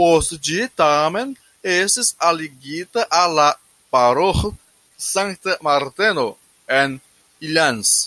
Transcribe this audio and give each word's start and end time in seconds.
Post 0.00 0.30
ĝi 0.46 0.60
tamen 0.82 1.34
estis 1.72 2.10
aligita 2.30 3.04
al 3.20 3.36
la 3.40 3.48
paroĥo 3.96 4.54
Sankta 5.10 5.60
Marteno 5.70 6.28
en 6.80 7.00
Ilanz. 7.52 7.98